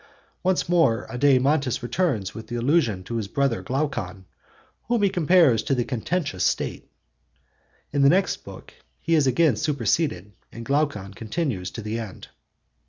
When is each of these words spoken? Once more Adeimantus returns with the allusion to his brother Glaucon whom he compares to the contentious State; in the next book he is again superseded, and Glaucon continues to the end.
Once 0.41 0.67
more 0.67 1.05
Adeimantus 1.11 1.83
returns 1.83 2.33
with 2.33 2.47
the 2.47 2.55
allusion 2.55 3.03
to 3.03 3.17
his 3.17 3.27
brother 3.27 3.61
Glaucon 3.61 4.25
whom 4.87 5.03
he 5.03 5.09
compares 5.11 5.61
to 5.61 5.75
the 5.75 5.83
contentious 5.85 6.43
State; 6.43 6.89
in 7.93 8.01
the 8.01 8.09
next 8.09 8.43
book 8.43 8.73
he 8.99 9.13
is 9.13 9.27
again 9.27 9.55
superseded, 9.57 10.33
and 10.51 10.65
Glaucon 10.65 11.13
continues 11.13 11.69
to 11.69 11.83
the 11.83 11.99
end. 11.99 12.29